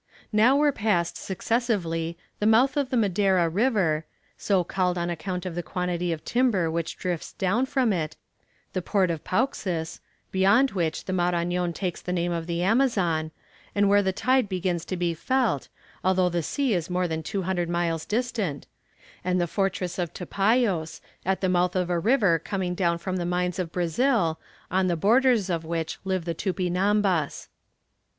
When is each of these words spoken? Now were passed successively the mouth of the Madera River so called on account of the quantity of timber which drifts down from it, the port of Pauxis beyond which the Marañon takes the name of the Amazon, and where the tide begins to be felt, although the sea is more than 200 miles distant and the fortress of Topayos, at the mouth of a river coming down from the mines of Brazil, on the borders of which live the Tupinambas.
Now 0.33 0.55
were 0.55 0.71
passed 0.71 1.15
successively 1.15 2.17
the 2.39 2.47
mouth 2.47 2.75
of 2.75 2.89
the 2.89 2.97
Madera 2.97 3.47
River 3.47 4.03
so 4.35 4.63
called 4.63 4.97
on 4.97 5.11
account 5.11 5.45
of 5.45 5.53
the 5.53 5.61
quantity 5.61 6.11
of 6.11 6.25
timber 6.25 6.71
which 6.71 6.97
drifts 6.97 7.33
down 7.33 7.67
from 7.67 7.93
it, 7.93 8.15
the 8.73 8.81
port 8.81 9.11
of 9.11 9.23
Pauxis 9.23 9.99
beyond 10.31 10.71
which 10.71 11.05
the 11.05 11.13
Marañon 11.13 11.71
takes 11.71 12.01
the 12.01 12.11
name 12.13 12.31
of 12.31 12.47
the 12.47 12.63
Amazon, 12.63 13.29
and 13.75 13.87
where 13.87 14.01
the 14.01 14.11
tide 14.11 14.49
begins 14.49 14.85
to 14.85 14.97
be 14.97 15.13
felt, 15.13 15.67
although 16.03 16.29
the 16.29 16.41
sea 16.41 16.73
is 16.73 16.89
more 16.89 17.07
than 17.07 17.21
200 17.21 17.69
miles 17.69 18.03
distant 18.03 18.65
and 19.23 19.39
the 19.39 19.45
fortress 19.45 19.99
of 19.99 20.15
Topayos, 20.15 20.99
at 21.27 21.41
the 21.41 21.47
mouth 21.47 21.75
of 21.75 21.91
a 21.91 21.99
river 21.99 22.39
coming 22.39 22.73
down 22.73 22.97
from 22.97 23.17
the 23.17 23.23
mines 23.27 23.59
of 23.59 23.71
Brazil, 23.71 24.39
on 24.71 24.87
the 24.87 24.97
borders 24.97 25.47
of 25.51 25.63
which 25.63 25.99
live 26.03 26.25
the 26.25 26.33
Tupinambas. 26.33 27.49